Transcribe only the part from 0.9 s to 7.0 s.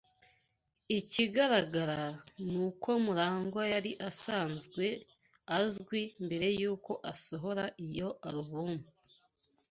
Ikigaragara ni uko MuragwA yari asanzwe azwi mbere yuko